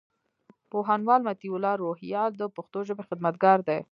[0.71, 3.81] پوهنوال مطيع الله روهيال د پښتو ژبي خدمتګار دئ.